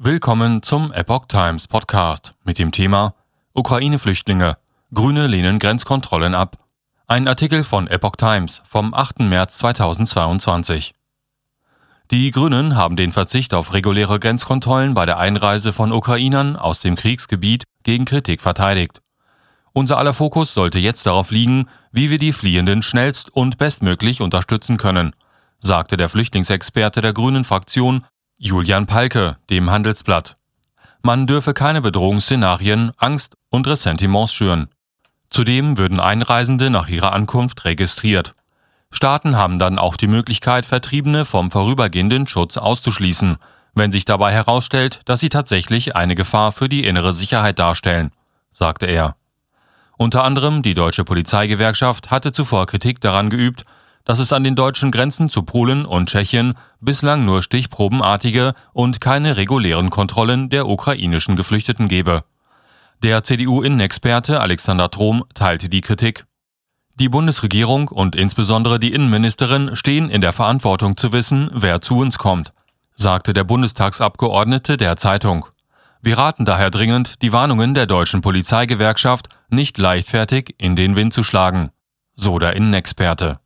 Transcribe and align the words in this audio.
Willkommen 0.00 0.62
zum 0.62 0.92
Epoch 0.92 1.26
Times 1.26 1.66
Podcast 1.66 2.36
mit 2.44 2.60
dem 2.60 2.70
Thema 2.70 3.14
Ukraine-Flüchtlinge. 3.52 4.56
Grüne 4.94 5.26
lehnen 5.26 5.58
Grenzkontrollen 5.58 6.36
ab. 6.36 6.56
Ein 7.08 7.26
Artikel 7.26 7.64
von 7.64 7.88
Epoch 7.88 8.14
Times 8.14 8.62
vom 8.64 8.94
8. 8.94 9.18
März 9.22 9.58
2022. 9.58 10.92
Die 12.12 12.30
Grünen 12.30 12.76
haben 12.76 12.94
den 12.94 13.10
Verzicht 13.10 13.52
auf 13.52 13.72
reguläre 13.72 14.20
Grenzkontrollen 14.20 14.94
bei 14.94 15.04
der 15.04 15.18
Einreise 15.18 15.72
von 15.72 15.90
Ukrainern 15.90 16.54
aus 16.54 16.78
dem 16.78 16.94
Kriegsgebiet 16.94 17.64
gegen 17.82 18.04
Kritik 18.04 18.40
verteidigt. 18.40 19.02
Unser 19.72 19.98
aller 19.98 20.14
Fokus 20.14 20.54
sollte 20.54 20.78
jetzt 20.78 21.06
darauf 21.06 21.32
liegen, 21.32 21.66
wie 21.90 22.08
wir 22.08 22.18
die 22.18 22.32
Fliehenden 22.32 22.82
schnellst 22.82 23.34
und 23.34 23.58
bestmöglich 23.58 24.20
unterstützen 24.20 24.76
können, 24.76 25.16
sagte 25.58 25.96
der 25.96 26.08
Flüchtlingsexperte 26.08 27.00
der 27.00 27.14
Grünen 27.14 27.42
Fraktion 27.42 28.04
Julian 28.40 28.86
Palke, 28.86 29.36
dem 29.50 29.68
Handelsblatt. 29.68 30.36
Man 31.02 31.26
dürfe 31.26 31.54
keine 31.54 31.82
Bedrohungsszenarien, 31.82 32.92
Angst 32.96 33.36
und 33.50 33.66
Ressentiments 33.66 34.32
schüren. 34.32 34.68
Zudem 35.28 35.76
würden 35.76 35.98
Einreisende 35.98 36.70
nach 36.70 36.86
ihrer 36.86 37.12
Ankunft 37.12 37.64
registriert. 37.64 38.36
Staaten 38.92 39.36
haben 39.36 39.58
dann 39.58 39.80
auch 39.80 39.96
die 39.96 40.06
Möglichkeit, 40.06 40.66
Vertriebene 40.66 41.24
vom 41.24 41.50
vorübergehenden 41.50 42.28
Schutz 42.28 42.56
auszuschließen, 42.56 43.38
wenn 43.74 43.90
sich 43.90 44.04
dabei 44.04 44.32
herausstellt, 44.32 45.00
dass 45.06 45.18
sie 45.18 45.30
tatsächlich 45.30 45.96
eine 45.96 46.14
Gefahr 46.14 46.52
für 46.52 46.68
die 46.68 46.84
innere 46.84 47.12
Sicherheit 47.12 47.58
darstellen, 47.58 48.12
sagte 48.52 48.86
er. 48.86 49.16
Unter 49.96 50.22
anderem 50.22 50.62
die 50.62 50.74
deutsche 50.74 51.02
Polizeigewerkschaft 51.02 52.12
hatte 52.12 52.30
zuvor 52.30 52.66
Kritik 52.66 53.00
daran 53.00 53.30
geübt, 53.30 53.64
dass 54.08 54.20
es 54.20 54.32
an 54.32 54.42
den 54.42 54.54
deutschen 54.54 54.90
Grenzen 54.90 55.28
zu 55.28 55.42
Polen 55.42 55.84
und 55.84 56.08
Tschechien 56.08 56.54
bislang 56.80 57.26
nur 57.26 57.42
stichprobenartige 57.42 58.54
und 58.72 59.02
keine 59.02 59.36
regulären 59.36 59.90
Kontrollen 59.90 60.48
der 60.48 60.66
ukrainischen 60.66 61.36
Geflüchteten 61.36 61.88
gebe. 61.88 62.24
Der 63.02 63.22
CDU-Innenexperte 63.22 64.40
Alexander 64.40 64.90
Trom 64.90 65.24
teilte 65.34 65.68
die 65.68 65.82
Kritik. 65.82 66.24
Die 66.94 67.10
Bundesregierung 67.10 67.88
und 67.88 68.16
insbesondere 68.16 68.80
die 68.80 68.94
Innenministerin 68.94 69.76
stehen 69.76 70.08
in 70.08 70.22
der 70.22 70.32
Verantwortung 70.32 70.96
zu 70.96 71.12
wissen, 71.12 71.50
wer 71.52 71.82
zu 71.82 71.98
uns 71.98 72.16
kommt, 72.16 72.54
sagte 72.94 73.34
der 73.34 73.44
Bundestagsabgeordnete 73.44 74.78
der 74.78 74.96
Zeitung. 74.96 75.44
Wir 76.00 76.16
raten 76.16 76.46
daher 76.46 76.70
dringend, 76.70 77.20
die 77.20 77.34
Warnungen 77.34 77.74
der 77.74 77.84
deutschen 77.84 78.22
Polizeigewerkschaft 78.22 79.28
nicht 79.50 79.76
leichtfertig 79.76 80.54
in 80.56 80.76
den 80.76 80.96
Wind 80.96 81.12
zu 81.12 81.22
schlagen, 81.22 81.72
so 82.14 82.38
der 82.38 82.56
Innenexperte. 82.56 83.38